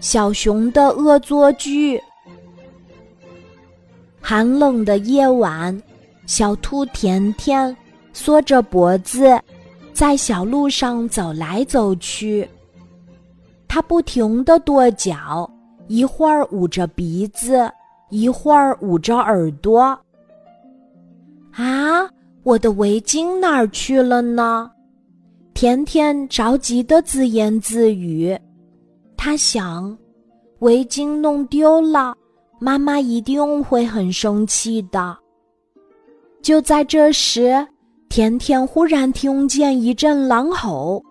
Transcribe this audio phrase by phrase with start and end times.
[0.00, 2.00] 小熊的恶作剧。
[4.20, 5.80] 寒冷的夜晚，
[6.26, 7.76] 小兔甜甜
[8.12, 9.40] 缩着脖子，
[9.92, 12.48] 在小路上走来走去。
[13.68, 15.50] 它不停地跺脚，
[15.88, 17.70] 一会儿捂着鼻子，
[18.08, 19.80] 一会儿捂着耳朵。
[21.52, 22.08] 啊，
[22.42, 24.70] 我的围巾哪儿去了呢？
[25.52, 28.36] 甜甜着急的自言自语。
[29.26, 29.96] 他想，
[30.58, 32.14] 围巾弄丢了，
[32.58, 35.16] 妈妈一定会很生气的。
[36.42, 37.66] 就在这时，
[38.10, 41.02] 甜甜忽然听见一阵狼吼，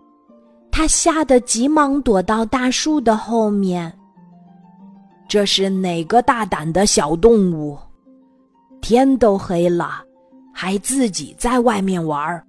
[0.71, 3.91] 他吓得急忙躲到大树的后面。
[5.27, 7.76] 这是哪个大胆的小动物？
[8.80, 10.04] 天都黑了，
[10.54, 12.40] 还自己在外面玩？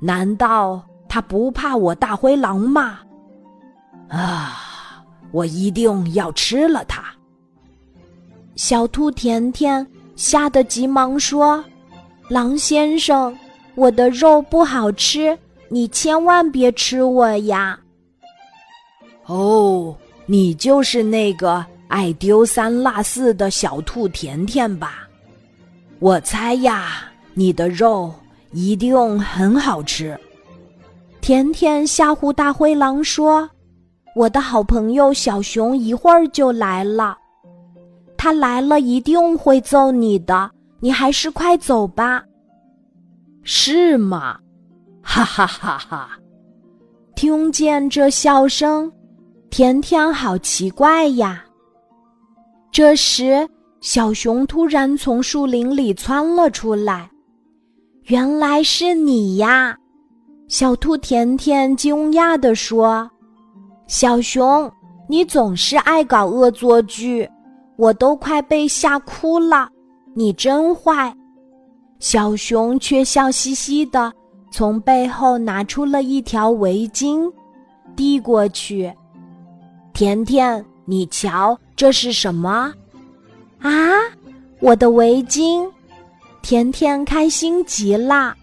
[0.00, 3.00] 难道他不怕我大灰狼吗？
[4.08, 4.61] 啊！
[5.32, 7.02] 我一定要吃了它。
[8.54, 11.64] 小兔甜甜吓得急忙说
[12.28, 13.36] ：“狼先生，
[13.74, 15.36] 我的肉不好吃，
[15.68, 17.80] 你千万别吃我呀！”
[19.26, 25.08] 哦，你就是那个爱丢三落四的小兔甜甜吧？
[25.98, 28.12] 我猜呀，你的肉
[28.50, 30.18] 一定很好吃。
[31.22, 33.48] 甜甜吓唬大灰狼说。
[34.14, 37.16] 我的好朋友小熊一会儿就来了，
[38.16, 42.22] 他来了一定会揍你的，你还是快走吧。
[43.42, 44.38] 是吗？
[45.02, 46.10] 哈哈哈哈！
[47.16, 48.92] 听见这笑声，
[49.50, 51.44] 甜甜好奇怪呀。
[52.70, 53.48] 这时，
[53.80, 57.10] 小熊突然从树林里窜了出来，
[58.04, 59.76] 原来是你呀！
[60.48, 63.10] 小兔甜甜惊讶地说。
[63.86, 64.70] 小熊，
[65.08, 67.28] 你总是爱搞恶作剧，
[67.76, 69.68] 我都快被吓哭了。
[70.14, 71.14] 你真坏。
[71.98, 74.12] 小熊却笑嘻嘻的，
[74.50, 77.30] 从背后拿出了一条围巾，
[77.94, 78.92] 递过去。
[79.92, 82.72] 甜甜，你瞧，这是什么？
[83.60, 83.70] 啊，
[84.60, 85.70] 我的围巾！
[86.42, 88.34] 甜甜开心极了。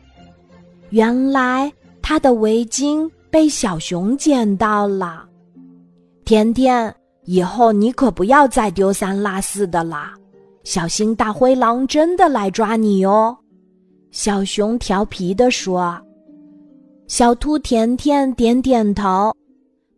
[0.89, 1.71] 原来
[2.01, 5.25] 她的围巾被小熊捡到了。
[6.29, 10.13] 甜甜，以后你可不要再丢三落四的啦，
[10.63, 13.35] 小心大灰狼真的来抓你哦。”
[14.13, 15.99] 小熊调皮地说。
[17.07, 19.35] 小兔甜甜点点头，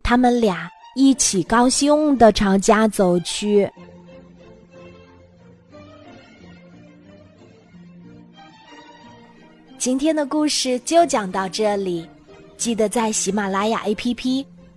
[0.02, 3.70] 他们俩一起高兴地朝家走去。
[9.76, 12.08] 今天的故事就讲到这里，
[12.56, 14.46] 记得在喜马拉雅 APP。